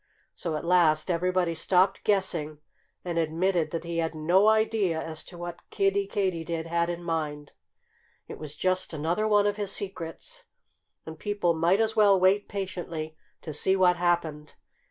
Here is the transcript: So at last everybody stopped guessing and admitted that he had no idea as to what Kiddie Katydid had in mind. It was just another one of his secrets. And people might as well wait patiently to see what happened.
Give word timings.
So 0.33 0.55
at 0.55 0.65
last 0.65 1.11
everybody 1.11 1.53
stopped 1.53 2.03
guessing 2.03 2.57
and 3.05 3.19
admitted 3.19 3.69
that 3.69 3.83
he 3.83 3.99
had 3.99 4.15
no 4.15 4.47
idea 4.47 4.99
as 4.99 5.23
to 5.25 5.37
what 5.37 5.61
Kiddie 5.69 6.07
Katydid 6.07 6.65
had 6.65 6.89
in 6.89 7.03
mind. 7.03 7.51
It 8.27 8.39
was 8.39 8.55
just 8.55 8.93
another 8.93 9.27
one 9.27 9.45
of 9.45 9.57
his 9.57 9.71
secrets. 9.71 10.45
And 11.05 11.19
people 11.19 11.53
might 11.53 11.79
as 11.79 11.95
well 11.95 12.19
wait 12.19 12.49
patiently 12.49 13.15
to 13.43 13.53
see 13.53 13.75
what 13.75 13.97
happened. 13.97 14.55